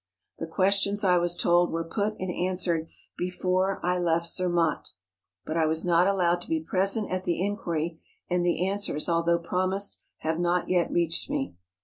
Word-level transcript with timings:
The 0.39 0.47
questions, 0.47 1.03
I 1.03 1.19
was 1.19 1.35
told, 1.35 1.69
were 1.69 1.83
put 1.83 2.15
and 2.19 2.31
an¬ 2.31 2.53
swered 2.53 2.87
before 3.19 3.79
I 3.85 3.99
left 3.99 4.25
Zermatt; 4.25 4.89
but 5.45 5.57
I 5.57 5.67
was 5.67 5.85
not 5.85 6.07
allowed 6.07 6.41
THE 6.41 6.57
MATTERHORN. 6.57 6.57
109 6.57 6.57
to 6.57 6.65
be 6.65 6.69
present 7.07 7.11
at 7.11 7.23
the 7.23 7.39
inquiry, 7.45 7.99
and 8.27 8.43
the 8.43 8.67
answers 8.67 9.07
although 9.07 9.37
promised, 9.37 9.99
have 10.21 10.39
not 10.39 10.69
yet 10.69 10.89
reached 10.91 11.29
me. 11.29 11.53